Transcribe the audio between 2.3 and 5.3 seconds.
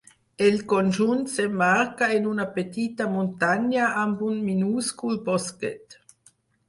una petita muntanya amb un minúscul